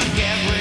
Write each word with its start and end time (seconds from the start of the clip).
forget. 0.00 0.57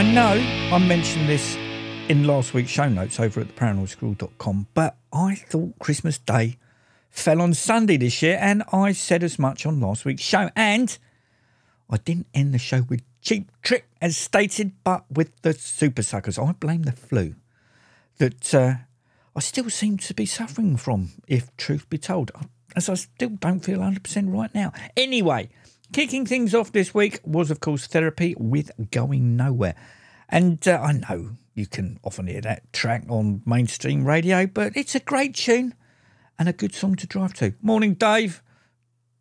I 0.00 0.12
know 0.14 0.32
I 0.74 0.78
mentioned 0.78 1.28
this 1.28 1.56
in 2.08 2.24
last 2.24 2.54
week's 2.54 2.70
show 2.70 2.88
notes 2.88 3.20
over 3.20 3.38
at 3.42 3.54
theparanoidsquirrel.com, 3.54 4.68
but 4.72 4.96
I 5.12 5.34
thought 5.34 5.78
Christmas 5.78 6.16
Day 6.16 6.56
fell 7.10 7.42
on 7.42 7.52
Sunday 7.52 7.98
this 7.98 8.22
year, 8.22 8.38
and 8.40 8.62
I 8.72 8.92
said 8.92 9.22
as 9.22 9.38
much 9.38 9.66
on 9.66 9.78
last 9.78 10.06
week's 10.06 10.22
show. 10.22 10.48
And 10.56 10.96
I 11.90 11.98
didn't 11.98 12.28
end 12.32 12.54
the 12.54 12.58
show 12.58 12.80
with 12.88 13.02
cheap 13.20 13.52
trick 13.60 13.90
as 14.00 14.16
stated, 14.16 14.72
but 14.84 15.04
with 15.10 15.38
the 15.42 15.52
super 15.52 16.02
suckers. 16.02 16.38
I 16.38 16.52
blame 16.52 16.84
the 16.84 16.92
flu 16.92 17.34
that 18.16 18.54
uh, 18.54 18.74
I 19.36 19.40
still 19.40 19.68
seem 19.68 19.98
to 19.98 20.14
be 20.14 20.24
suffering 20.24 20.78
from, 20.78 21.10
if 21.28 21.54
truth 21.58 21.90
be 21.90 21.98
told, 21.98 22.30
as 22.74 22.88
I 22.88 22.94
still 22.94 23.36
don't 23.38 23.60
feel 23.60 23.80
100% 23.80 24.34
right 24.34 24.54
now. 24.54 24.72
Anyway, 24.96 25.50
kicking 25.92 26.26
things 26.26 26.54
off 26.54 26.72
this 26.72 26.94
week 26.94 27.20
was, 27.24 27.50
of 27.50 27.60
course, 27.60 27.86
therapy 27.86 28.34
with 28.38 28.70
Going 28.90 29.36
Nowhere. 29.36 29.74
And 30.28 30.66
uh, 30.66 30.80
I 30.80 30.92
know 30.92 31.30
you 31.54 31.66
can 31.66 31.98
often 32.04 32.26
hear 32.26 32.40
that 32.42 32.72
track 32.72 33.04
on 33.08 33.42
mainstream 33.44 34.04
radio, 34.04 34.46
but 34.46 34.76
it's 34.76 34.94
a 34.94 35.00
great 35.00 35.34
tune 35.34 35.74
and 36.38 36.48
a 36.48 36.52
good 36.52 36.74
song 36.74 36.96
to 36.96 37.06
drive 37.06 37.34
to. 37.34 37.54
Morning, 37.60 37.94
Dave. 37.94 38.42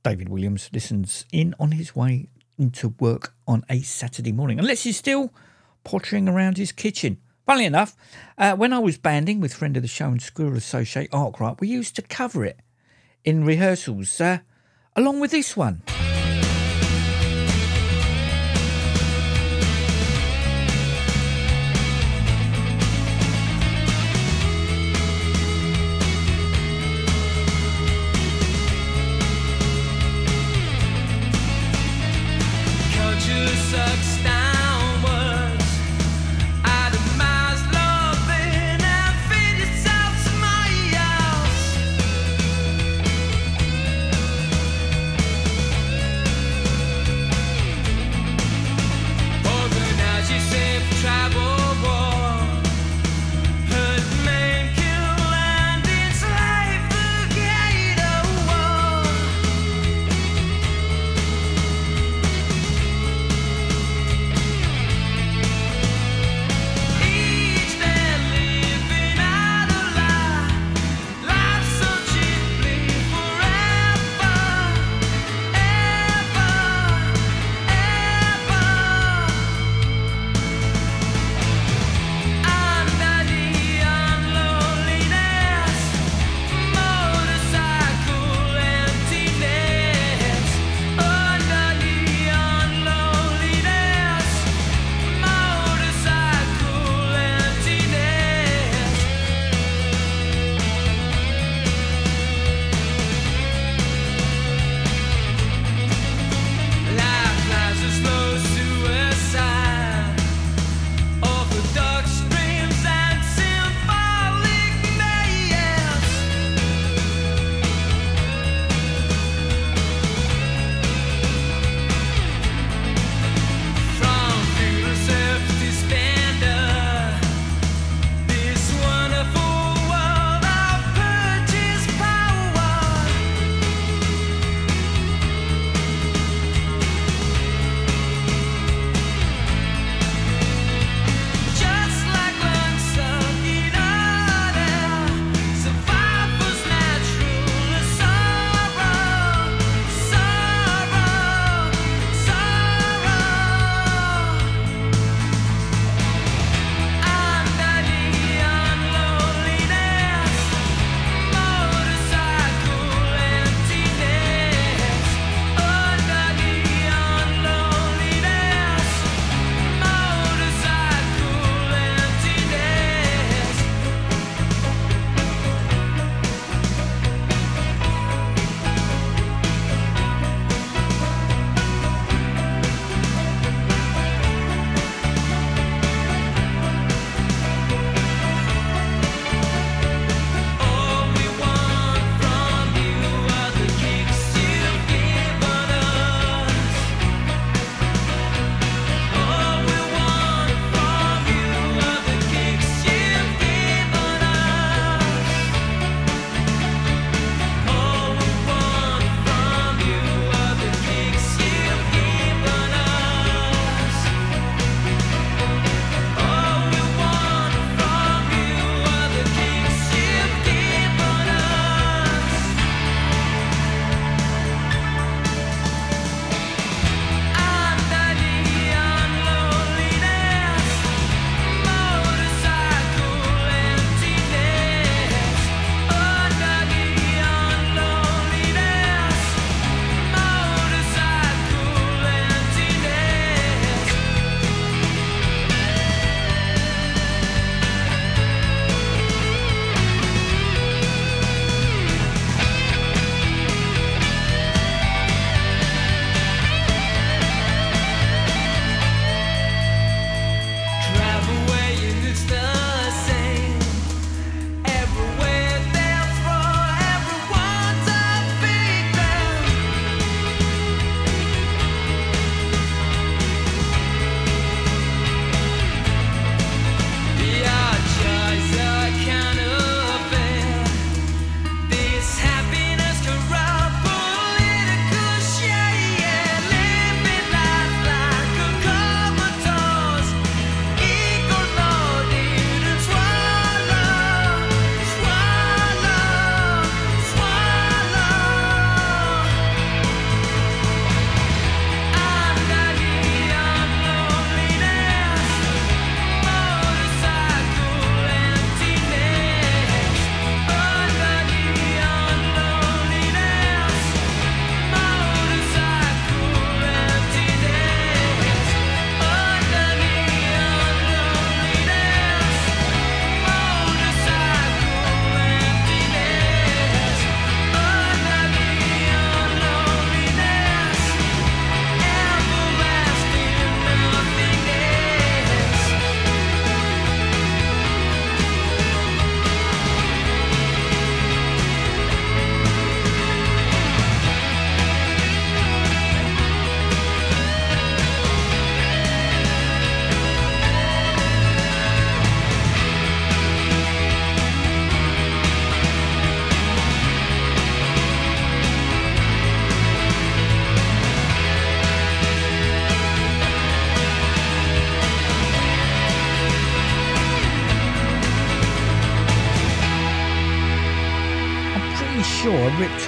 David 0.03 0.29
Williams 0.29 0.69
listens 0.71 1.25
in 1.31 1.55
on 1.59 1.71
his 1.71 1.95
way 1.95 2.29
into 2.57 2.93
work 2.99 3.33
on 3.47 3.63
a 3.69 3.81
Saturday 3.81 4.31
morning, 4.31 4.59
unless 4.59 4.83
he's 4.83 4.97
still 4.97 5.33
pottering 5.83 6.29
around 6.29 6.57
his 6.57 6.71
kitchen. 6.71 7.17
Funnily 7.45 7.65
enough, 7.65 7.95
uh, 8.37 8.55
when 8.55 8.73
I 8.73 8.79
was 8.79 8.97
banding 8.97 9.39
with 9.39 9.53
friend 9.53 9.75
of 9.75 9.81
the 9.81 9.87
show 9.87 10.07
and 10.07 10.21
Squirrel 10.21 10.55
Associate 10.55 11.09
Arkwright, 11.11 11.59
we 11.59 11.67
used 11.67 11.95
to 11.95 12.01
cover 12.03 12.45
it 12.45 12.59
in 13.25 13.43
rehearsals, 13.43 14.21
uh, 14.21 14.39
along 14.95 15.19
with 15.19 15.31
this 15.31 15.57
one. 15.57 15.81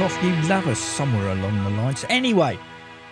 Off 0.01 0.23
You 0.23 0.31
Love 0.49 0.65
Us 0.65 0.79
somewhere 0.79 1.27
along 1.27 1.63
the 1.63 1.69
lines. 1.69 2.03
Anyway, 2.09 2.57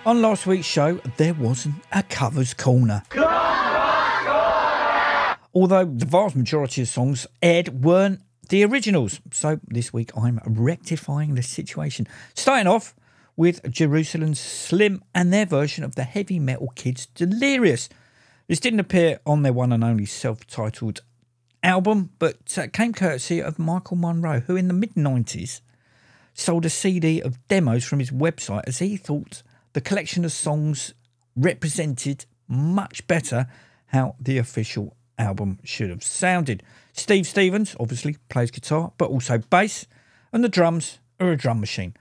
on 0.08 0.24
last 0.24 0.48
week's 0.48 0.65
show, 0.65 0.96
there 1.17 1.36
wasn't 1.36 1.75
a 1.91 2.01
covers 2.01 2.55
corner. 2.55 3.03
Although 5.53 5.86
the 5.86 6.08
vast 6.08 6.36
majority 6.36 6.81
of 6.81 6.88
songs 6.88 7.27
aired 7.43 7.84
weren't 7.84 8.22
the 8.50 8.65
originals. 8.65 9.22
So 9.31 9.60
this 9.67 9.93
week 9.93 10.10
I'm 10.17 10.39
rectifying 10.43 11.36
the 11.36 11.43
situation. 11.43 12.08
Starting 12.34 12.65
off 12.65 12.96
with 13.38 13.69
Jerusalem 13.69 14.34
Slim 14.34 15.03
and 15.13 15.31
their 15.31 15.46
version 15.46 15.84
of 15.84 15.93
the 15.93 16.05
heavy 16.05 16.39
metal 16.39 16.74
kids 16.74 17.05
Delirious. 17.05 17.88
This 18.48 18.60
didn't 18.60 18.79
appear 18.79 19.19
on 19.27 19.43
their 19.43 19.53
one 19.53 19.72
and 19.72 19.84
only 19.84 20.08
self 20.08 20.48
titled 20.48 21.01
album, 21.62 22.10
but 22.17 22.58
uh, 22.58 22.65
came 22.74 22.93
courtesy 22.93 23.43
of 23.43 23.60
Michael 23.60 23.98
Monroe, 23.98 24.39
who 24.39 24.55
in 24.55 24.67
the 24.67 24.74
mid 24.74 24.96
90s 24.96 25.62
sold 26.39 26.65
a 26.65 26.69
CD 26.69 27.22
of 27.22 27.46
demos 27.48 27.84
from 27.84 28.00
his 28.00 28.12
website 28.12 28.63
as 28.65 28.79
he 28.79 28.96
thought 28.96 29.43
the 29.74 29.81
collection 29.81 30.24
of 30.24 30.31
songs 30.31 30.93
represented 31.36 32.25
much 32.48 33.05
better 33.08 33.48
how 33.88 34.15
the 34.19 34.38
official 34.38 34.96
album 35.17 35.60
should 35.63 35.89
have 35.89 36.03
sounded. 36.03 36.63
Steve 36.93 37.27
Stevens 37.27 37.75
obviously 37.79 38.15
plays 38.29 38.51
guitar, 38.51 38.93
but 38.98 39.10
also 39.10 39.38
bass, 39.38 39.86
and 40.31 40.43
the 40.43 40.50
drums 40.50 41.00
are 41.19 41.29
a 41.29 41.38
drum 41.38 41.60
machine. 41.60 41.93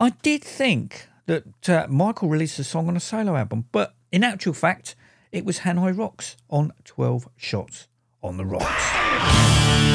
I 0.00 0.10
did 0.22 0.42
think 0.42 1.08
that 1.26 1.68
uh, 1.68 1.86
Michael 1.88 2.28
released 2.28 2.58
a 2.58 2.64
song 2.64 2.88
on 2.88 2.96
a 2.96 3.00
solo 3.00 3.36
album, 3.36 3.66
but 3.72 3.94
in 4.10 4.24
actual 4.24 4.54
fact, 4.54 4.96
it 5.30 5.44
was 5.44 5.60
Hanoi 5.60 5.96
Rocks 5.96 6.36
on 6.48 6.72
12 6.84 7.28
Shots 7.36 7.88
on 8.22 8.36
the 8.38 8.44
Rocks. 8.44 9.91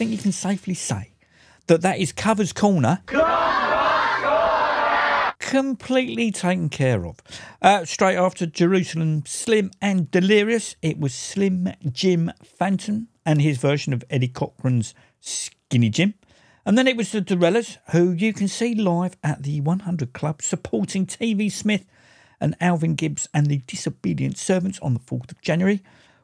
Think 0.00 0.12
you 0.12 0.16
can 0.16 0.32
safely 0.32 0.72
say 0.72 1.12
that 1.66 1.82
that 1.82 1.98
is 1.98 2.10
Covers 2.10 2.54
Corner. 2.54 3.02
Completely 5.38 6.30
taken 6.30 6.70
care 6.70 7.04
of. 7.04 7.18
Uh, 7.60 7.84
straight 7.84 8.16
after 8.16 8.46
Jerusalem 8.46 9.24
Slim 9.26 9.70
and 9.82 10.10
Delirious, 10.10 10.74
it 10.80 10.98
was 10.98 11.12
Slim 11.12 11.74
Jim 11.92 12.32
Phantom 12.42 13.08
and 13.26 13.42
his 13.42 13.58
version 13.58 13.92
of 13.92 14.02
Eddie 14.08 14.28
Cochran's 14.28 14.94
Skinny 15.20 15.90
Jim. 15.90 16.14
And 16.64 16.78
then 16.78 16.88
it 16.88 16.96
was 16.96 17.12
the 17.12 17.20
DeRellas, 17.20 17.76
who 17.90 18.12
you 18.12 18.32
can 18.32 18.48
see 18.48 18.74
live 18.74 19.18
at 19.22 19.42
the 19.42 19.60
100 19.60 20.14
Club 20.14 20.40
supporting 20.40 21.04
TV 21.04 21.52
Smith 21.52 21.84
and 22.40 22.56
Alvin 22.58 22.94
Gibbs 22.94 23.28
and 23.34 23.48
the 23.48 23.58
Disobedient 23.66 24.38
Servants 24.38 24.78
on 24.80 24.94
the 24.94 25.00
4th 25.00 25.30
of 25.30 25.42
January 25.42 25.82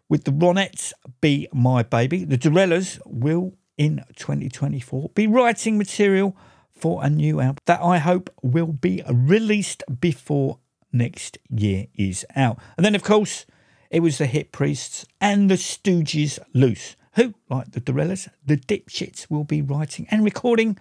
with 0.09 0.25
the 0.25 0.33
Ronettes 0.33 0.93
Be 1.21 1.49
My 1.53 1.83
Baby. 1.83 2.25
The 2.25 2.39
DeRellas 2.39 3.01
will, 3.05 3.55
in 3.77 4.05
2024, 4.17 5.11
be 5.15 5.27
writing 5.27 5.79
material 5.79 6.37
for 6.75 7.05
a 7.05 7.11
new 7.11 7.41
album 7.41 7.59
that 7.67 7.81
I 7.81 7.99
hope 7.99 8.31
will 8.43 8.73
be 8.73 9.03
released 9.11 9.83
before 10.01 10.59
next 10.93 11.39
year 11.51 11.87
is 11.95 12.25
out. 12.35 12.59
And 12.77 12.85
then, 12.85 12.95
of 12.95 13.03
course, 13.03 13.47
it 13.91 14.01
was 14.01 14.19
the 14.19 14.27
Hip 14.27 14.53
Priests 14.53 15.07
and 15.21 15.51
the 15.51 15.55
Stooges 15.55 16.39
Loose, 16.53 16.97
who, 17.15 17.35
like 17.49 17.73
the 17.73 17.81
DeRellas, 17.81 18.29
the 18.45 18.57
Dipshits, 18.57 19.31
will 19.31 19.45
be 19.45 19.63
writing 19.63 20.07
and 20.11 20.25
recording 20.25 20.79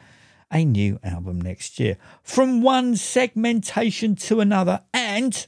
a 0.52 0.64
new 0.64 1.00
album 1.04 1.40
next 1.42 1.80
year. 1.80 1.98
From 2.24 2.62
one 2.62 2.96
segmentation 2.96 4.16
to 4.16 4.40
another, 4.40 4.82
and 4.94 5.48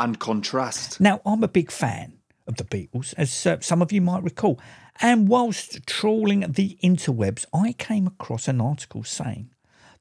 and 0.00 0.18
contrast. 0.18 1.00
Now, 1.00 1.20
I'm 1.24 1.44
a 1.44 1.48
big 1.48 1.70
fan 1.70 2.14
of 2.46 2.56
the 2.56 2.64
Beatles, 2.64 3.14
as 3.16 3.46
uh, 3.46 3.60
some 3.60 3.82
of 3.82 3.92
you 3.92 4.00
might 4.00 4.22
recall. 4.22 4.58
And 5.00 5.28
whilst 5.28 5.86
trawling 5.86 6.40
the 6.40 6.78
interwebs, 6.82 7.44
I 7.54 7.72
came 7.74 8.06
across 8.06 8.48
an 8.48 8.60
article 8.60 9.04
saying 9.04 9.50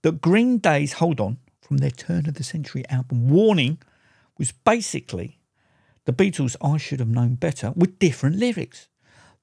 that 0.02 0.22
Green 0.22 0.58
Day's 0.58 0.94
Hold 0.94 1.20
On 1.20 1.38
from 1.62 1.78
their 1.78 1.92
turn 1.92 2.28
of 2.28 2.36
the 2.36 2.44
century 2.44 2.84
album 2.90 3.30
Warning 3.30 3.78
was 4.38 4.52
basically 4.52 5.38
the 6.06 6.14
Beatles' 6.14 6.56
I 6.62 6.78
Should 6.78 7.02
Have 7.02 7.10
Known 7.10 7.36
Better 7.36 7.74
with 7.76 8.00
different 8.00 8.38
lyrics. 8.38 8.88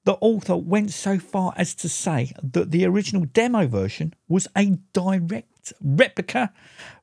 The 0.03 0.17
author 0.21 0.57
went 0.57 0.91
so 0.91 1.19
far 1.19 1.53
as 1.55 1.75
to 1.75 1.89
say 1.89 2.31
that 2.41 2.71
the 2.71 2.85
original 2.85 3.25
demo 3.25 3.67
version 3.67 4.13
was 4.27 4.47
a 4.55 4.77
direct 4.93 5.56
replica, 5.81 6.53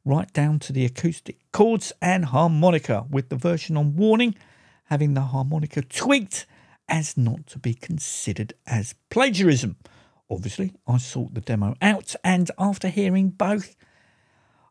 right 0.04 0.32
down 0.32 0.58
to 0.60 0.72
the 0.72 0.84
acoustic 0.84 1.38
chords 1.52 1.92
and 2.00 2.26
harmonica, 2.26 3.06
with 3.10 3.28
the 3.28 3.36
version 3.36 3.76
on 3.76 3.96
Warning 3.96 4.34
having 4.84 5.14
the 5.14 5.22
harmonica 5.22 5.82
tweaked 5.82 6.46
as 6.88 7.16
not 7.16 7.46
to 7.46 7.58
be 7.58 7.74
considered 7.74 8.52
as 8.66 8.94
plagiarism. 9.10 9.76
Obviously, 10.30 10.72
I 10.86 10.98
sought 10.98 11.34
the 11.34 11.40
demo 11.40 11.74
out, 11.80 12.14
and 12.22 12.50
after 12.58 12.88
hearing 12.88 13.30
both, 13.30 13.76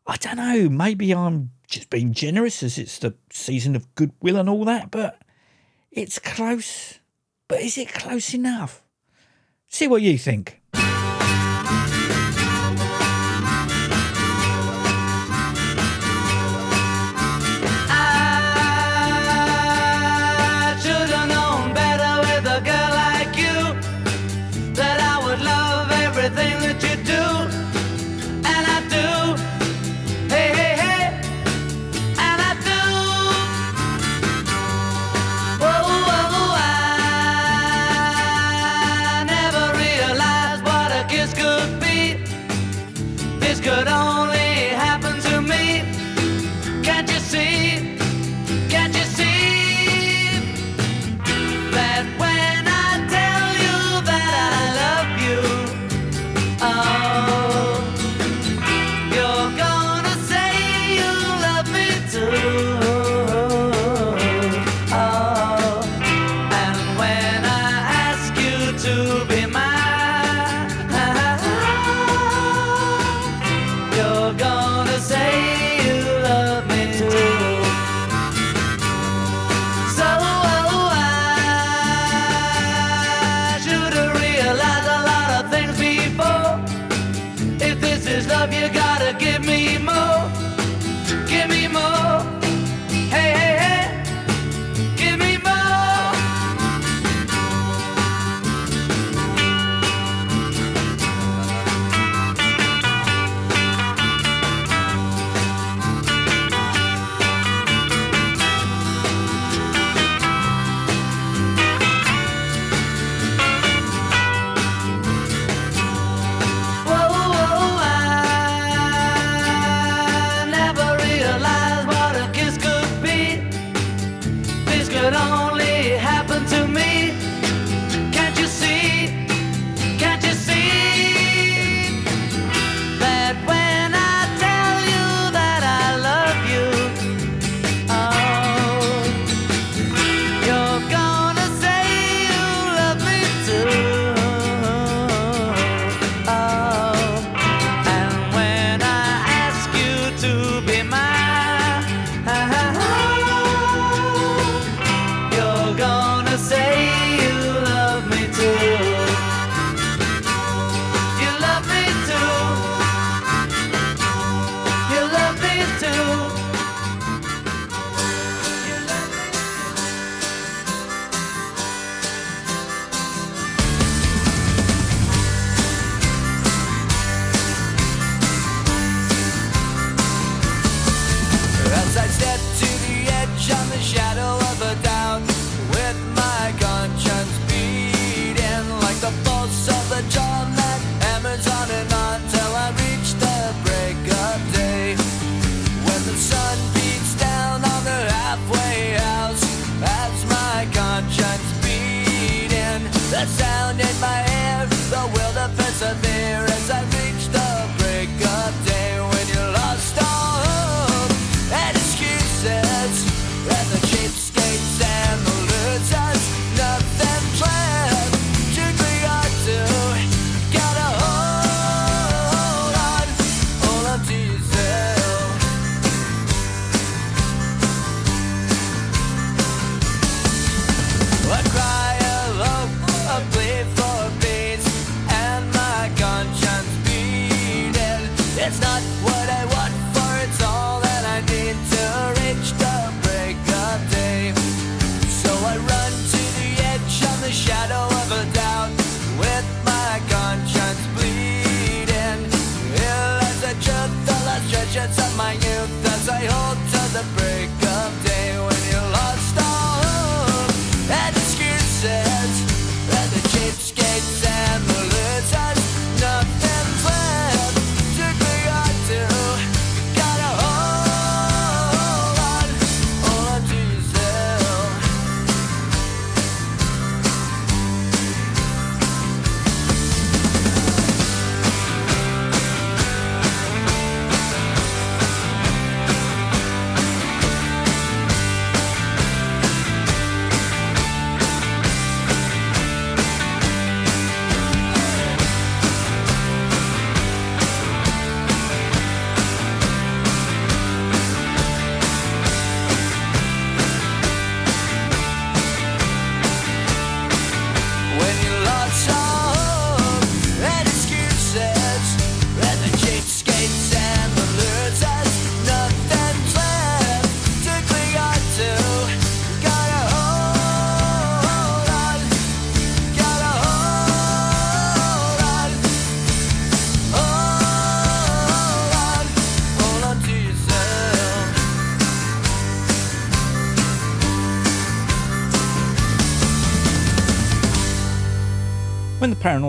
I 0.06 0.16
don't 0.16 0.36
know, 0.36 0.68
maybe 0.68 1.12
I'm 1.12 1.50
just 1.66 1.90
being 1.90 2.12
generous 2.12 2.62
as 2.62 2.78
it's 2.78 2.98
the 2.98 3.14
season 3.30 3.74
of 3.74 3.92
goodwill 3.94 4.36
and 4.36 4.48
all 4.48 4.64
that, 4.64 4.90
but 4.90 5.20
it's 5.90 6.18
close. 6.18 7.00
But 7.48 7.60
is 7.60 7.78
it 7.78 7.92
close 7.92 8.34
enough? 8.34 8.82
See 9.68 9.88
what 9.88 10.02
you 10.02 10.18
think. 10.18 10.60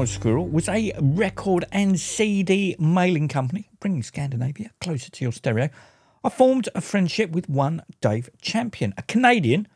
When 0.06 0.12
Squirrel 0.12 0.48
was 0.48 0.70
a 0.70 0.94
record 1.02 1.65
and 1.72 2.00
CD 2.00 2.76
mailing 2.78 3.28
company, 3.28 3.72
bringing 3.80 4.04
Scandinavia 4.04 4.70
closer 4.80 5.10
to 5.10 5.26
your 5.26 5.32
stereo, 5.32 5.70
I 6.24 6.30
formed 6.30 6.70
a 6.76 6.82
friendship 6.82 7.32
with 7.32 7.50
one 7.50 7.82
Dave 8.02 8.30
Champion, 8.39 8.94
a 9.00 9.02
Canadian 9.02 9.68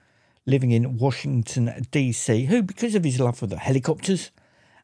living 0.45 0.69
in 0.69 0.99
Washington, 0.99 1.73
DC, 1.91 2.45
who, 2.45 2.61
because 2.61 2.93
of 2.93 3.03
his 3.03 3.19
love 3.19 3.39
for 3.39 3.47
the 3.47 3.55
Hellacopters 3.55 4.29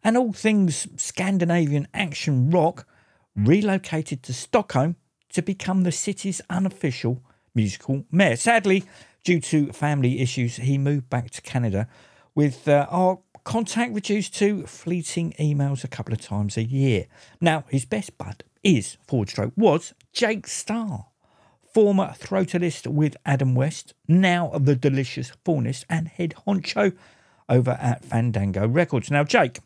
and 0.03 0.17
all 0.17 0.33
things 0.33 0.87
Scandinavian 0.97 1.87
action 1.93 2.49
rock, 2.49 2.87
relocated 3.35 4.23
to 4.23 4.33
Stockholm 4.33 4.95
to 5.29 5.43
become 5.43 5.83
the 5.83 5.91
city's 5.91 6.41
unofficial 6.49 7.21
musical 7.53 8.03
mayor. 8.11 8.35
Sadly, 8.35 8.83
due 9.23 9.39
to 9.41 9.71
family 9.73 10.21
issues, 10.21 10.55
he 10.55 10.79
moved 10.79 11.07
back 11.11 11.29
to 11.29 11.41
Canada 11.43 11.87
with 12.33 12.67
uh, 12.67 12.87
our 12.89 13.19
contact 13.45 13.93
reduced 13.93 14.35
to 14.35 14.65
fleeting 14.65 15.33
emails 15.39 15.83
a 15.83 15.87
couple 15.87 16.13
of 16.13 16.19
times 16.19 16.57
a 16.57 16.63
year. 16.63 17.05
Now, 17.39 17.63
his 17.69 17.85
best 17.85 18.17
bud 18.17 18.43
is, 18.63 18.97
forward 19.07 19.29
stroke, 19.29 19.53
was 19.55 19.93
Jake 20.11 20.47
Starr, 20.47 21.05
former 21.73 22.13
throatalist 22.19 22.87
with 22.87 23.15
Adam 23.25 23.55
West, 23.55 23.93
now 24.07 24.49
the 24.57 24.75
delicious 24.75 25.31
faunist 25.45 25.85
and 25.89 26.07
head 26.07 26.33
honcho 26.45 26.97
over 27.47 27.77
at 27.79 28.03
Fandango 28.03 28.67
Records. 28.67 29.11
Now, 29.11 29.23
Jake 29.23 29.59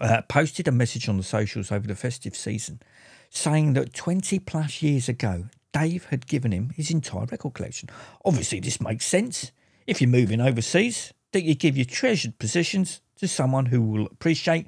uh, 0.00 0.22
posted 0.22 0.66
a 0.66 0.72
message 0.72 1.08
on 1.08 1.18
the 1.18 1.22
socials 1.22 1.70
over 1.70 1.86
the 1.86 1.94
festive 1.94 2.34
season 2.34 2.80
saying 3.28 3.74
that 3.74 3.92
20 3.92 4.38
plus 4.40 4.82
years 4.82 5.08
ago, 5.08 5.46
Dave 5.72 6.06
had 6.06 6.26
given 6.26 6.52
him 6.52 6.70
his 6.74 6.90
entire 6.90 7.26
record 7.26 7.52
collection. 7.52 7.90
Obviously, 8.24 8.60
this 8.60 8.80
makes 8.80 9.06
sense. 9.06 9.52
If 9.86 10.00
you're 10.00 10.08
moving 10.08 10.40
overseas, 10.40 11.12
that 11.32 11.44
you 11.44 11.54
give 11.54 11.76
your 11.76 11.86
treasured 11.86 12.38
possessions 12.38 13.00
to 13.16 13.28
someone 13.28 13.66
who 13.66 13.82
will 13.82 14.06
appreciate 14.06 14.66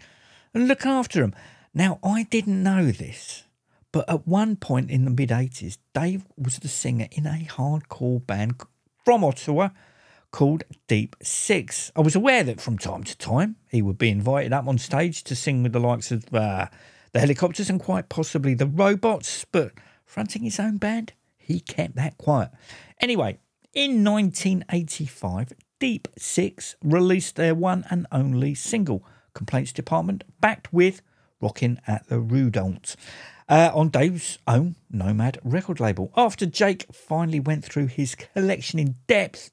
and 0.55 0.69
look 0.69 0.85
after 0.87 1.21
them. 1.21 1.35
Now, 1.75 1.99
I 2.03 2.25
didn't 2.25 2.63
know 2.63 2.91
this, 2.91 3.45
but 3.93 4.09
at 4.09 4.27
one 4.27 4.57
point 4.57 4.91
in 4.91 5.05
the 5.05 5.11
mid 5.11 5.31
80s, 5.31 5.79
Dave 5.95 6.25
was 6.37 6.59
the 6.59 6.69
singer 6.69 7.09
in 7.13 7.27
a 7.27 7.47
hardcore 7.51 8.27
band 8.27 8.61
from 9.05 9.25
Ottawa 9.25 9.71
called 10.31 10.65
Deep 10.87 11.17
Six. 11.23 11.93
I 11.97 12.01
was 12.01 12.15
aware 12.15 12.43
that 12.45 12.61
from 12.61 12.79
time 12.79 13.05
to 13.05 13.17
time 13.17 13.57
he 13.71 13.83
would 13.83 13.99
be 13.99 14.11
invited 14.11 14.53
up 14.53 14.67
on 14.67 14.79
stage 14.79 15.25
to 15.25 15.35
sing 15.35 15.63
with 15.63 15.73
the 15.73 15.81
likes 15.81 16.11
of 16.11 16.33
uh, 16.35 16.67
the 17.13 17.21
Hellacopters 17.21 17.71
and 17.71 17.81
quite 17.81 18.09
possibly 18.09 18.55
the 18.55 18.67
Robots, 18.67 19.47
but 19.51 19.73
fronting 20.05 20.43
his 20.43 20.61
own 20.61 20.77
band, 20.77 21.13
he 21.37 21.61
kept 21.61 21.97
that 21.97 22.19
quiet. 22.19 22.51
Anyway, 23.01 23.39
in 23.73 24.05
1985, 24.05 25.53
Deep 25.79 26.09
Six 26.19 26.75
released 26.83 27.37
their 27.37 27.55
one 27.55 27.85
and 27.89 28.07
only 28.11 28.55
single, 28.55 29.05
Complaints 29.33 29.73
Department, 29.73 30.25
backed 30.41 30.73
with 30.73 31.03
Rockin' 31.41 31.81
at 31.87 32.09
the 32.09 32.17
Rudolphs. 32.17 32.97
Uh, 33.49 33.71
on 33.73 33.89
Dave's 33.89 34.39
own 34.47 34.75
Nomad 34.91 35.39
record 35.45 35.79
label. 35.79 36.13
After 36.17 36.47
Jake 36.47 36.87
finally 36.93 37.41
went 37.41 37.65
through 37.65 37.87
his 37.87 38.15
collection 38.15 38.79
in 38.79 38.97
depth, 39.07 39.51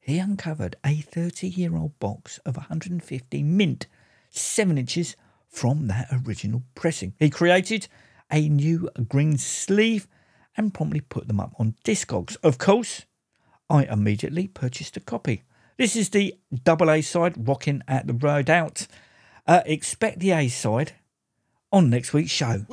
he 0.00 0.18
uncovered 0.18 0.76
a 0.84 0.96
30 0.96 1.48
year 1.48 1.76
old 1.76 1.98
box 2.00 2.38
of 2.38 2.56
150 2.56 3.42
mint 3.44 3.86
7 4.30 4.76
inches 4.76 5.16
from 5.48 5.86
that 5.86 6.08
original 6.26 6.62
pressing. 6.74 7.14
He 7.18 7.30
created 7.30 7.86
a 8.30 8.48
new 8.48 8.90
green 9.08 9.38
sleeve 9.38 10.08
and 10.56 10.74
promptly 10.74 11.00
put 11.00 11.28
them 11.28 11.40
up 11.40 11.54
on 11.58 11.76
Discogs. 11.84 12.36
Of 12.42 12.58
course, 12.58 13.06
I 13.70 13.84
immediately 13.84 14.48
purchased 14.48 14.96
a 14.96 15.00
copy. 15.00 15.44
This 15.78 15.94
is 15.94 16.08
the 16.10 16.34
double 16.64 16.90
A 16.90 17.00
side, 17.02 17.46
Rocking 17.46 17.84
at 17.86 18.08
the 18.08 18.12
Road 18.12 18.50
Out. 18.50 18.88
Uh, 19.46 19.62
expect 19.64 20.18
the 20.18 20.32
A 20.32 20.48
side 20.48 20.94
on 21.72 21.88
next 21.88 22.12
week's 22.12 22.32
show. 22.32 22.66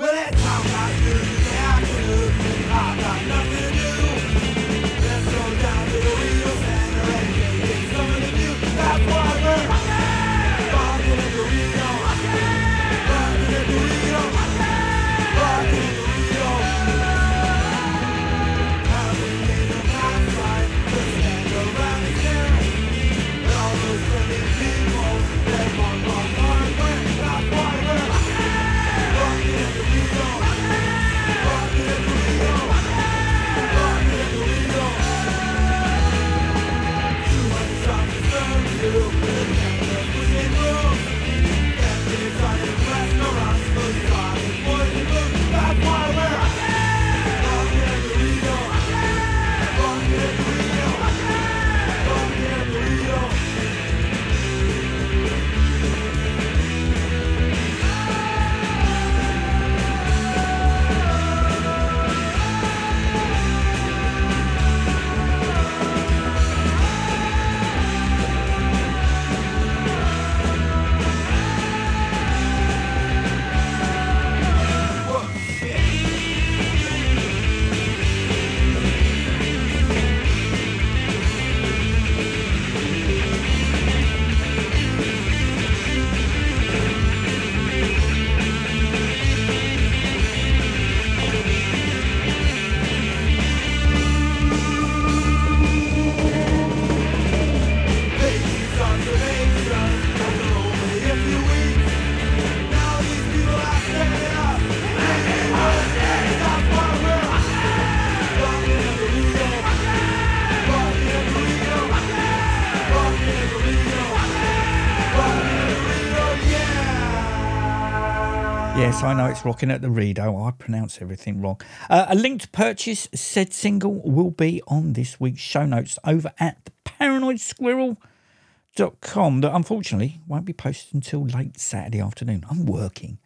I 119.05 119.13
know 119.13 119.27
it's 119.27 119.45
rocking 119.45 119.69
at 119.69 119.83
the 119.83 119.91
Rideau. 119.91 120.35
I 120.35 120.49
pronounce 120.49 120.99
everything 120.99 121.39
wrong. 121.39 121.61
Uh, 121.91 122.07
a 122.09 122.15
link 122.15 122.41
to 122.41 122.47
purchase 122.47 123.07
said 123.13 123.53
single 123.53 124.01
will 124.03 124.31
be 124.31 124.63
on 124.67 124.93
this 124.93 125.19
week's 125.19 125.41
show 125.41 125.63
notes 125.63 125.99
over 126.03 126.33
at 126.39 126.65
the 126.65 126.71
paranoidsquirrel.com 126.85 129.41
that 129.41 129.55
unfortunately 129.55 130.21
won't 130.27 130.45
be 130.45 130.53
posted 130.53 130.95
until 130.95 131.23
late 131.23 131.59
Saturday 131.59 132.01
afternoon. 132.01 132.45
I'm 132.49 132.65
working. 132.65 133.19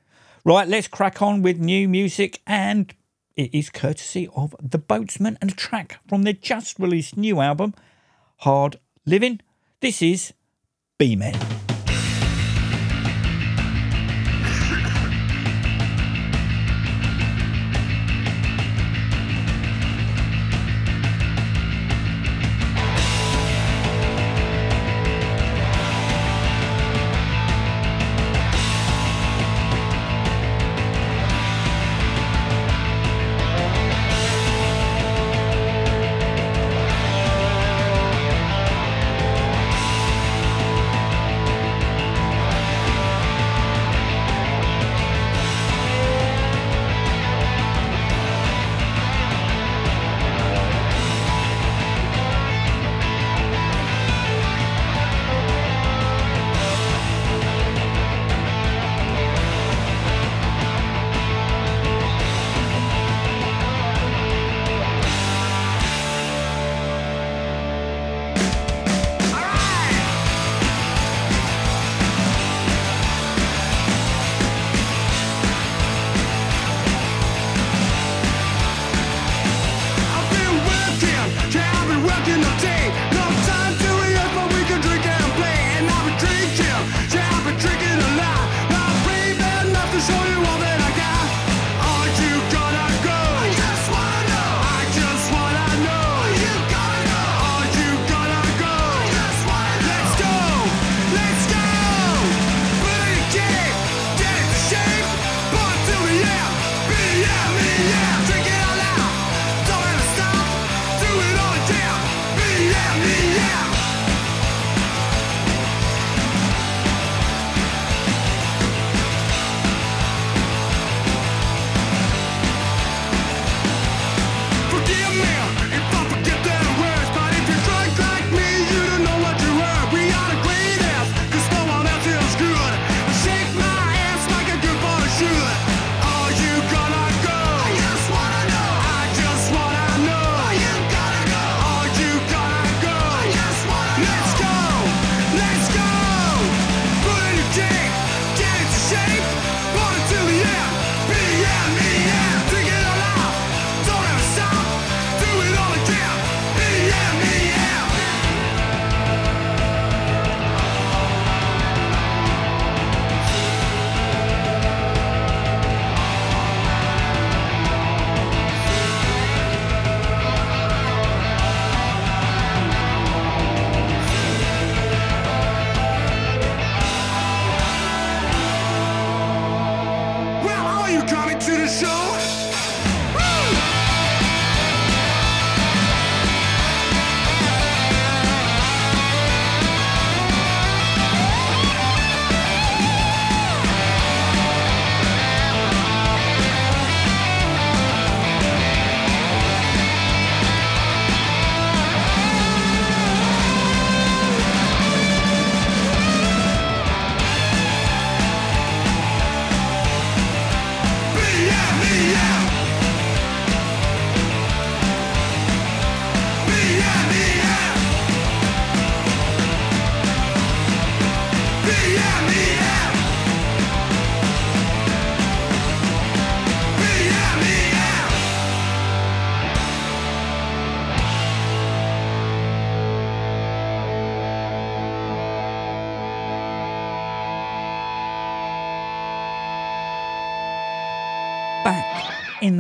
Right, 0.44 0.68
let's 0.68 0.90
crack 0.90 1.22
on 1.22 1.42
with 1.42 1.60
new 1.60 1.88
music 1.88 2.42
and 2.46 2.94
it 3.38 3.50
is 3.54 3.70
courtesy 3.70 4.28
of 4.36 4.54
The 4.62 4.80
Boatsmen 4.80 5.38
and 5.40 5.52
a 5.52 5.56
track 5.56 6.00
from 6.10 6.24
their 6.24 6.34
just 6.34 6.78
released 6.78 7.16
new 7.16 7.40
album, 7.40 7.74
Hard 8.40 8.82
Living. 9.06 9.40
This 9.80 10.02
is 10.02 10.34
B 10.98 11.16
Men. 11.16 11.69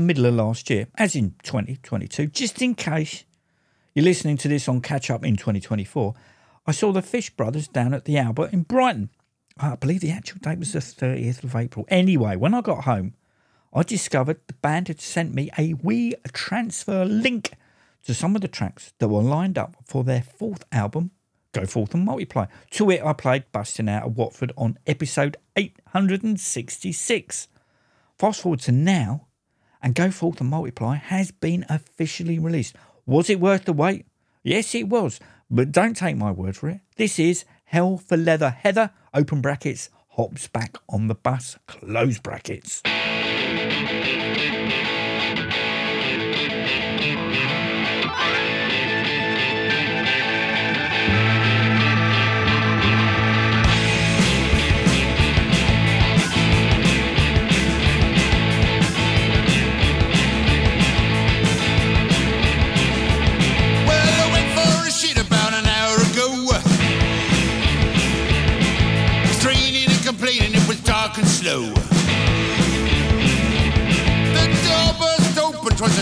Middle 0.10 0.26
of 0.26 0.34
last 0.34 0.72
year, 0.72 0.88
as 0.95 1.16
in 1.16 1.36
2022, 1.43 2.26
just 2.26 2.64
in 2.64 2.74
case 2.74 3.26
you're 3.93 4.03
listening 4.03 4.38
to 4.38 4.47
this 4.47 4.68
on 4.68 4.82
catch 4.82 5.12
up 5.12 5.24
in 5.24 5.36
2024, 5.36 6.16
I 6.66 6.72
saw 6.72 6.91
the 6.91 7.03
Fish 7.03 7.30
Brothers 7.30 7.68
down 7.68 7.93
at 7.93 8.05
the 8.05 8.18
Albert 8.18 8.51
in 8.51 8.64
Brighton. 8.64 9.12
I 9.60 9.76
believe 9.76 10.01
the 10.01 10.10
actual 10.10 10.39
date 10.39 10.57
was 10.57 10.74
the 10.74 10.80
30th 10.80 11.43
of 11.43 11.55
April. 11.55 11.86
Anyway, 11.89 12.36
when 12.36 12.55
I 12.55 12.62
got 12.62 12.86
home, 12.86 13.14
I 13.72 13.84
discovered 13.84 14.39
the 14.47 14.55
band 14.55 14.88
had 14.88 14.99
sent 14.99 15.36
me 15.36 15.51
a 15.60 15.76
wee 15.76 16.16
transfer 16.34 17.05
link 17.05 17.51
to 18.07 18.16
some 18.16 18.36
of 18.36 18.41
the 18.41 18.47
tracks 18.47 18.93
that 18.97 19.10
were 19.10 19.22
lined 19.22 19.60
up 19.60 19.76
for 19.86 20.03
their 20.03 20.24
fourth 20.24 20.66
album, 20.72 21.12
Go 21.51 21.68
Forth 21.68 21.93
and 21.93 22.03
Multiply. 22.03 22.47
To 22.72 22.89
it, 22.89 23.03
I 23.03 23.14
played 23.14 23.51
Busting 23.51 23.88
Out 23.88 24.07
of 24.07 24.18
Watford 24.18 24.53
on 24.57 24.80
episode 24.88 25.38
866. 25.55 27.47
Fast 28.18 28.41
forward 28.41 28.62
to 28.62 28.72
now, 28.72 29.28
and 29.82 29.96
Go 29.96 30.12
Forth 30.12 30.42
and 30.42 30.50
Multiply 30.50 30.96
has 30.96 31.32
been 31.32 31.66
officially 31.70 32.40
released. 32.40 32.76
Was 33.06 33.30
it 33.30 33.40
worth 33.40 33.66
the 33.66 33.74
wait? 33.74 34.06
Yes, 34.44 34.74
it 34.76 34.88
was, 34.88 35.20
but 35.50 35.72
don't 35.72 35.96
take 35.96 36.18
my 36.18 36.32
word 36.32 36.56
for 36.56 36.70
it. 36.70 36.82
This 36.96 37.20
is 37.20 37.46
Hell 37.66 37.98
for 37.98 38.18
Leather 38.18 38.50
Heather, 38.50 38.92
open 39.14 39.42
brackets, 39.42 39.90
hops 40.10 40.48
back 40.48 40.78
on 40.90 41.08
the 41.08 41.16
bus, 41.16 41.58
close 41.68 42.20
brackets. 42.20 42.82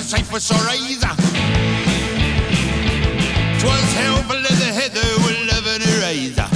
cyphers 0.08 0.50
or 0.52 0.70
either. 0.72 1.14
Twas 3.60 3.92
hell 4.00 4.24
for 4.24 4.36
leather 4.36 4.72
heather 4.72 5.08
with 5.24 5.38
love 5.52 5.68
and 5.68 5.84
a 5.84 5.94
razor. 6.00 6.48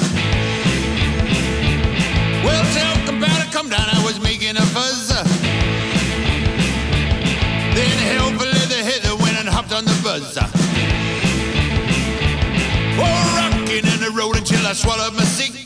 Well, 2.46 2.64
tell 2.72 2.96
compounder, 3.06 3.52
come 3.52 3.68
down, 3.68 3.88
I 3.92 4.02
was 4.06 4.22
making 4.22 4.56
a 4.56 4.62
fuzz. 4.72 5.10
Then 7.76 7.98
hell 8.08 8.32
for 8.40 8.46
leather 8.46 8.84
heather 8.90 9.18
went 9.22 9.38
and 9.38 9.50
hopped 9.50 9.74
on 9.74 9.84
the 9.84 10.00
buzzer. 10.02 10.48
Oh, 13.04 13.20
rocking 13.36 13.86
and 13.86 14.04
a 14.06 14.12
rolling 14.18 14.46
till 14.46 14.66
I 14.66 14.72
swallowed 14.72 15.14
my 15.14 15.26
cigarette. 15.26 15.61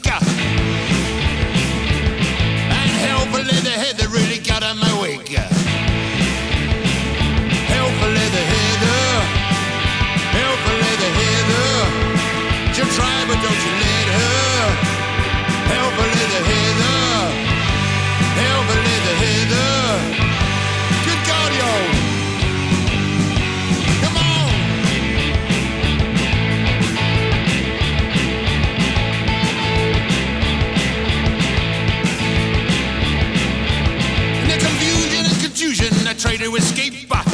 try 36.26 36.38
to 36.38 36.56
escape. 36.56 37.25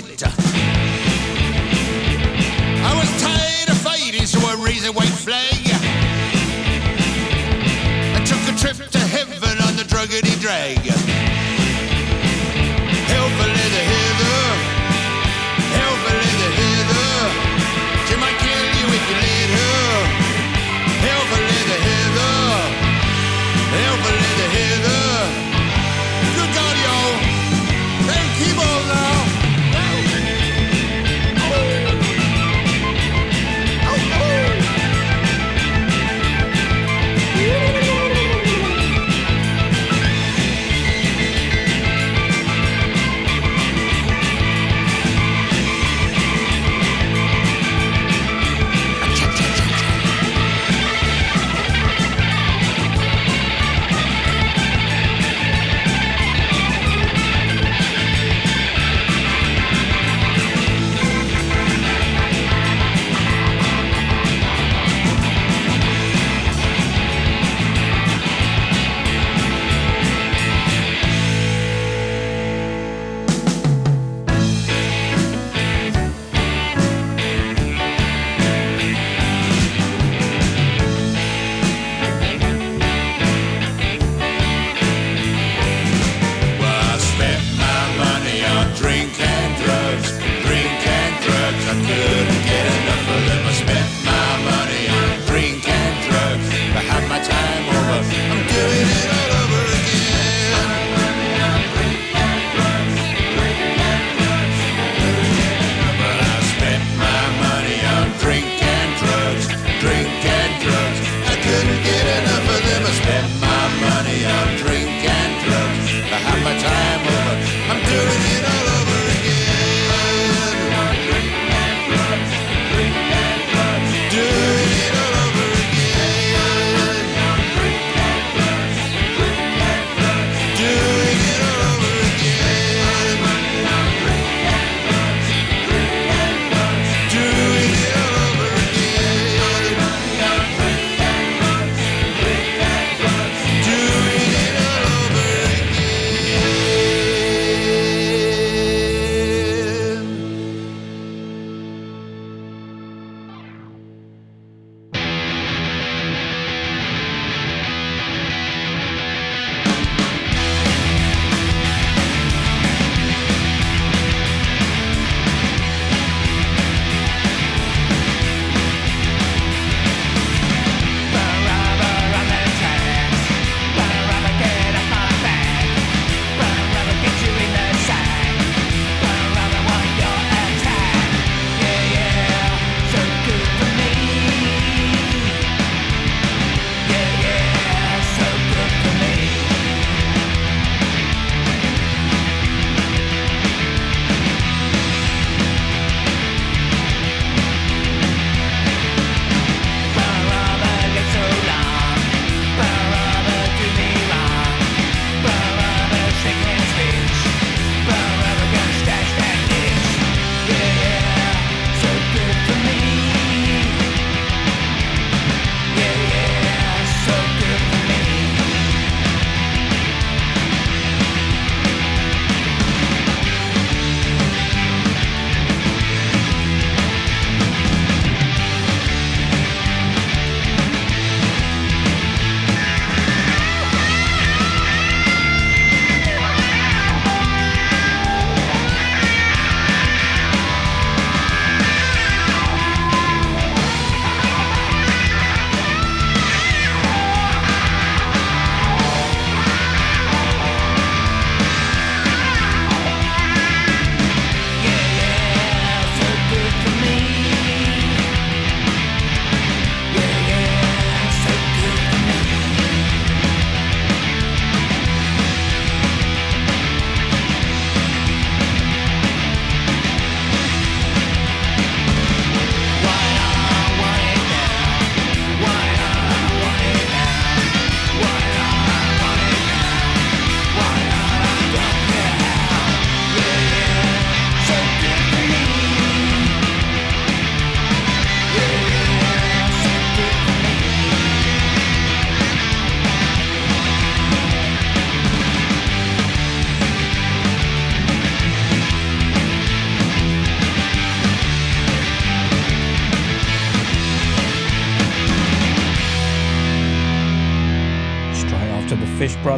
selecta. 0.00 0.29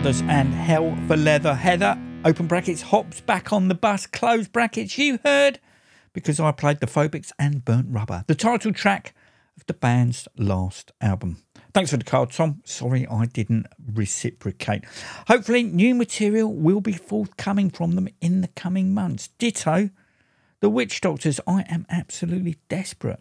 Brothers 0.02 0.22
and 0.22 0.52
Hell 0.52 0.98
for 1.06 1.16
Leather. 1.16 1.54
Heather, 1.54 1.96
open 2.24 2.48
brackets, 2.48 2.82
hops 2.82 3.20
back 3.20 3.52
on 3.52 3.68
the 3.68 3.74
bus, 3.76 4.04
close 4.04 4.48
brackets. 4.48 4.98
You 4.98 5.20
heard 5.24 5.60
because 6.12 6.40
I 6.40 6.50
played 6.50 6.80
the 6.80 6.88
Phobics 6.88 7.30
and 7.38 7.64
Burnt 7.64 7.86
Rubber, 7.88 8.24
the 8.26 8.34
title 8.34 8.72
track 8.72 9.14
of 9.56 9.64
the 9.66 9.74
band's 9.74 10.26
last 10.36 10.90
album. 11.00 11.44
Thanks 11.72 11.92
for 11.92 11.98
the 11.98 12.04
card, 12.04 12.32
Tom. 12.32 12.62
Sorry 12.64 13.06
I 13.06 13.26
didn't 13.26 13.68
reciprocate. 13.94 14.84
Hopefully, 15.28 15.62
new 15.62 15.94
material 15.94 16.52
will 16.52 16.80
be 16.80 16.94
forthcoming 16.94 17.70
from 17.70 17.92
them 17.92 18.08
in 18.20 18.40
the 18.40 18.48
coming 18.48 18.92
months. 18.92 19.28
Ditto, 19.38 19.90
the 20.58 20.68
WitchDoktors. 20.68 21.38
I 21.46 21.64
am 21.68 21.86
absolutely 21.88 22.56
desperate 22.68 23.20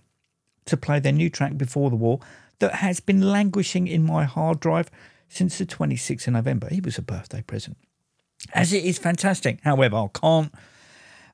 to 0.65 0.77
play 0.77 0.99
their 0.99 1.13
new 1.13 1.29
track 1.29 1.59
before 1.59 1.91
the 1.91 1.95
war 1.95 2.21
that 2.57 2.75
has 2.75 2.99
been 2.99 3.21
languishing 3.21 3.87
in 3.87 4.03
my 4.03 4.23
hard 4.23 4.59
drive 4.59 4.89
since 5.31 5.57
the 5.57 5.65
26th 5.65 6.27
of 6.27 6.33
November. 6.33 6.67
It 6.69 6.85
was 6.85 6.97
a 6.97 7.01
birthday 7.01 7.41
present. 7.41 7.77
As 8.53 8.73
it 8.73 8.83
is 8.83 8.97
fantastic. 8.97 9.59
However, 9.63 9.95
I 9.95 10.07
can't 10.13 10.53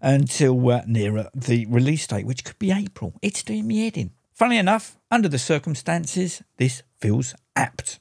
until 0.01 0.69
uh, 0.69 0.83
nearer 0.85 1.29
the 1.33 1.65
release 1.65 2.05
date, 2.05 2.25
which 2.25 2.43
could 2.43 2.59
be 2.59 2.71
April. 2.71 3.13
It's 3.21 3.43
doing 3.43 3.67
me 3.67 3.85
head 3.85 3.97
in. 3.97 4.11
Funnily 4.33 4.57
enough, 4.57 4.97
under 5.09 5.27
the 5.27 5.39
circumstances, 5.39 6.43
this 6.57 6.83
feels 6.99 7.33
apt. 7.55 7.99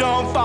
And 0.00 0.32
my 0.34 0.43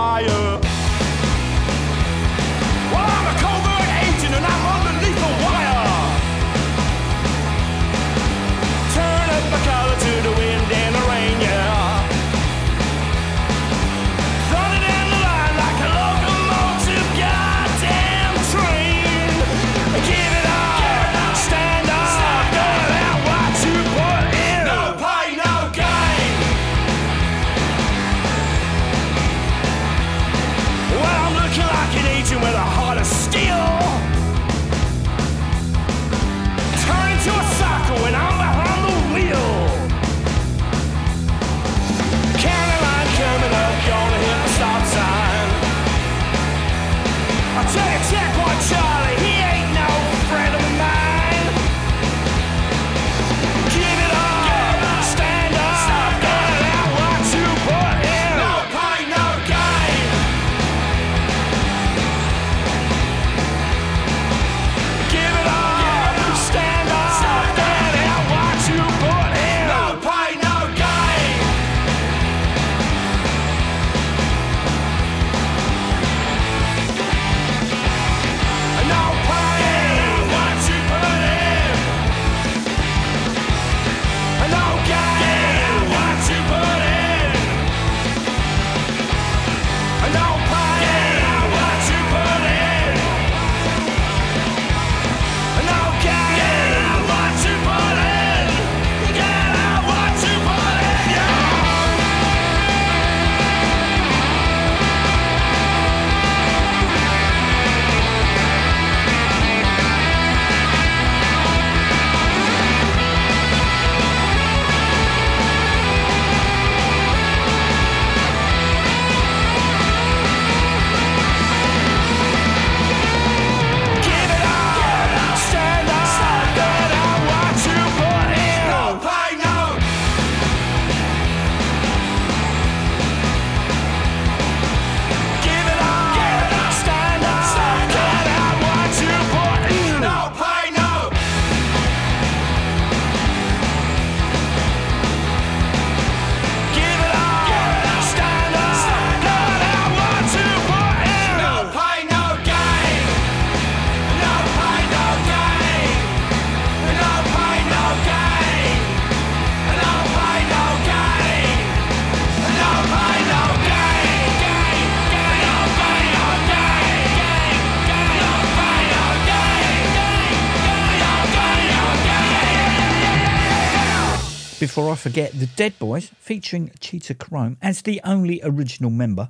forget, 175.00 175.32
the 175.32 175.48
Dead 175.48 175.78
Boys, 175.80 176.12
featuring 176.20 176.72
Cheetah 176.80 177.16
Chrome 177.16 177.58
as 177.62 177.82
the 177.82 178.02
only 178.04 178.40
original 178.44 178.92
member, 178.92 179.30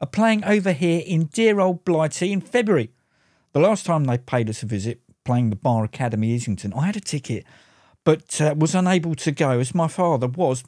are 0.00 0.06
playing 0.06 0.44
over 0.44 0.72
here 0.72 1.02
in 1.04 1.26
dear 1.26 1.60
old 1.60 1.84
Blighty 1.84 2.32
in 2.32 2.40
February. 2.40 2.90
The 3.52 3.60
last 3.60 3.86
time 3.86 4.04
they 4.04 4.18
paid 4.18 4.48
us 4.48 4.62
a 4.62 4.66
visit, 4.66 5.00
playing 5.24 5.50
the 5.50 5.56
Bar 5.56 5.84
Academy 5.84 6.34
Islington, 6.34 6.72
I 6.74 6.86
had 6.86 6.96
a 6.96 7.00
ticket 7.00 7.44
but 8.08 8.40
uh, 8.40 8.54
was 8.56 8.74
unable 8.74 9.14
to 9.14 9.30
go 9.30 9.58
as 9.60 9.74
my 9.74 9.86
father 9.86 10.26
was, 10.26 10.64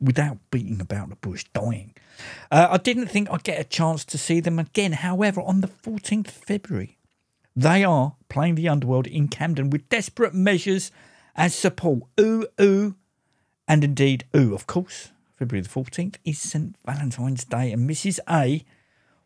without 0.00 0.38
beating 0.50 0.80
about 0.80 1.10
the 1.10 1.16
bush, 1.16 1.44
dying. 1.52 1.94
Uh, 2.50 2.68
I 2.70 2.78
didn't 2.78 3.08
think 3.08 3.28
I'd 3.30 3.42
get 3.42 3.60
a 3.60 3.64
chance 3.64 4.06
to 4.06 4.16
see 4.16 4.40
them 4.40 4.58
again. 4.58 4.92
However, 4.92 5.42
on 5.42 5.60
the 5.60 5.68
14th 5.68 6.28
of 6.28 6.32
February, 6.32 6.96
they 7.54 7.84
are 7.84 8.14
playing 8.30 8.54
the 8.54 8.70
Underworld 8.70 9.06
in 9.06 9.28
Camden 9.28 9.68
with 9.68 9.90
desperate 9.90 10.32
measures 10.32 10.90
as 11.36 11.54
support. 11.54 12.04
Ooh, 12.18 12.46
ooh, 12.58 12.94
and 13.68 13.84
indeed, 13.84 14.24
ooh, 14.34 14.54
of 14.54 14.66
course, 14.66 15.12
February 15.36 15.62
the 15.62 15.68
14th 15.68 16.16
is 16.24 16.38
St. 16.38 16.74
Valentine's 16.84 17.44
Day, 17.44 17.70
and 17.70 17.88
Mrs. 17.88 18.18
A 18.28 18.64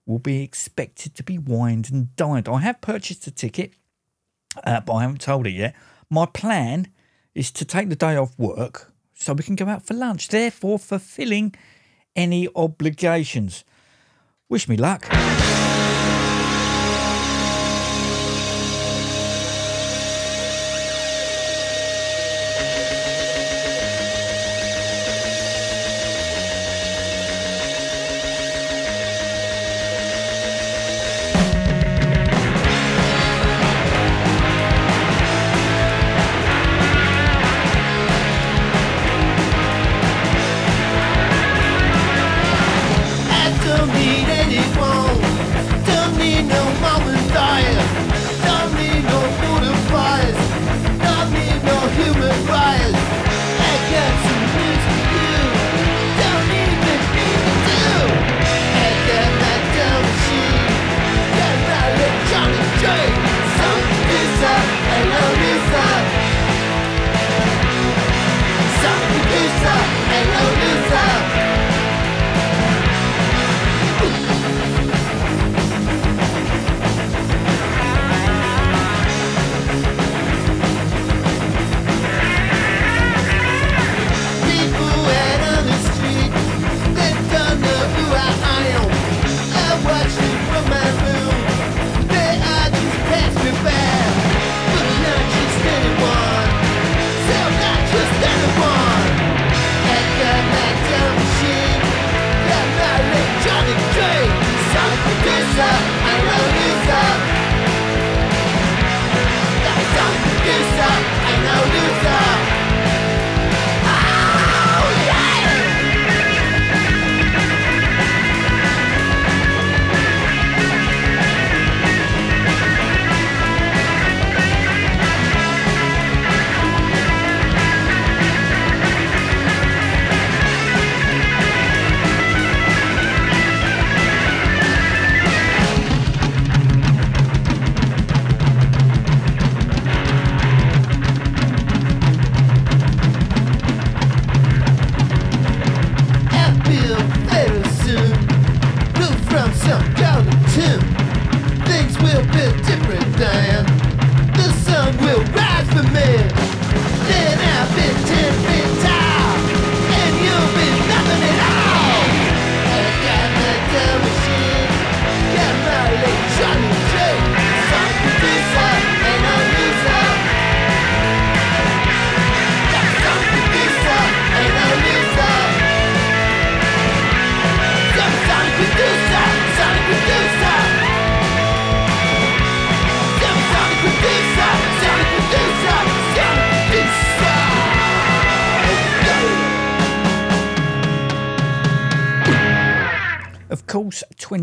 will 0.04 0.18
be 0.18 0.42
expected 0.42 1.14
to 1.14 1.22
be 1.22 1.38
wined 1.38 1.90
and 1.90 2.14
dined. 2.16 2.48
I 2.48 2.58
have 2.58 2.80
purchased 2.80 3.26
a 3.28 3.30
ticket, 3.30 3.72
uh, 4.64 4.80
but 4.80 4.92
I 4.94 5.02
haven't 5.02 5.20
told 5.20 5.46
her 5.46 5.50
yet. 5.50 5.74
My 6.10 6.26
plan 6.26 6.88
is 7.34 7.50
to 7.52 7.64
take 7.64 7.88
the 7.88 7.96
day 7.96 8.16
off 8.16 8.38
work 8.38 8.92
so 9.14 9.32
we 9.32 9.44
can 9.44 9.54
go 9.54 9.68
out 9.68 9.86
for 9.86 9.94
lunch, 9.94 10.28
therefore, 10.28 10.78
fulfilling 10.78 11.54
any 12.16 12.48
obligations. 12.54 13.64
Wish 14.48 14.68
me 14.68 14.76
luck. 14.76 15.08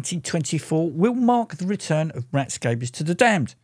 2024 0.02 0.92
will 0.92 1.14
mark 1.14 1.56
the 1.56 1.66
return 1.66 2.12
of 2.12 2.26
Rat 2.32 2.52
Scabies 2.52 2.90
to 2.92 3.04
the 3.04 3.14
Damned, 3.14 3.56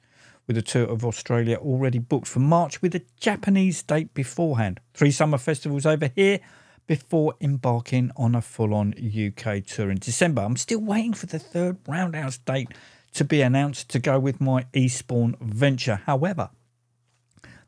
with 0.47 0.57
a 0.57 0.61
tour 0.61 0.85
of 0.85 1.05
Australia 1.05 1.55
already 1.57 1.97
booked 1.97 2.27
for 2.27 2.39
March 2.39 2.81
with 2.81 2.93
a 2.93 3.01
Japanese 3.19 3.81
date 3.81 4.13
beforehand. 4.13 4.79
Three 4.93 5.11
summer 5.11 5.37
festivals 5.37 5.85
over 5.85 6.11
here 6.15 6.39
before 6.87 7.35
embarking 7.39 8.11
on 8.17 8.35
a 8.35 8.41
full 8.41 8.73
on 8.73 8.93
UK 8.93 9.63
tour 9.65 9.89
in 9.89 9.97
December. 9.97 10.41
I'm 10.41 10.57
still 10.57 10.81
waiting 10.81 11.13
for 11.13 11.25
the 11.25 11.39
third 11.39 11.77
roundhouse 11.87 12.37
date 12.37 12.69
to 13.13 13.23
be 13.23 13.41
announced 13.41 13.89
to 13.89 13.99
go 13.99 14.19
with 14.19 14.41
my 14.41 14.65
Eastbourne 14.73 15.35
venture. 15.39 16.01
However, 16.05 16.49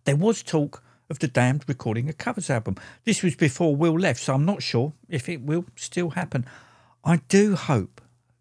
there 0.04 0.16
was 0.16 0.44
talk 0.44 0.84
of 1.10 1.20
the 1.20 1.28
Damned 1.28 1.64
recording 1.68 2.10
a 2.10 2.14
covers 2.14 2.50
album. 2.50 2.76
This 3.06 3.24
was 3.24 3.36
before 3.36 3.76
Will 3.76 3.98
left, 3.98 4.20
so 4.20 4.34
I'm 4.34 4.46
not 4.46 4.62
sure 4.62 4.94
if 5.08 5.30
it 5.30 5.42
will 5.42 5.66
still 5.76 6.12
happen. 6.12 6.46
I 7.04 7.22
do 7.30 7.56
hope 7.56 7.97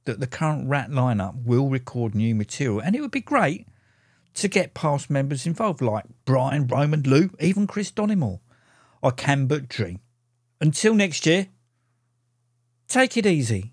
that 0.06 0.20
the 0.20 0.26
current 0.26 0.68
Rat 0.68 0.90
lineup 0.90 1.44
will 1.44 1.68
record 1.68 2.14
new 2.14 2.34
material, 2.34 2.80
and 2.80 2.96
it 2.96 3.00
would 3.00 3.10
be 3.10 3.20
great 3.20 3.68
to 4.34 4.48
get 4.48 4.74
past 4.74 5.10
members 5.10 5.46
involved, 5.46 5.80
like 5.80 6.04
Brian, 6.24 6.66
Roman, 6.66 7.02
Lou, 7.02 7.30
even 7.38 7.66
Kris 7.66 7.90
Dollimore. 7.90 8.40
I 9.02 9.10
can 9.10 9.46
but 9.46 9.68
dream. 9.68 10.00
Until 10.60 10.94
next 10.94 11.26
year, 11.26 11.48
take 12.88 13.16
it 13.16 13.26
easy. 13.26 13.72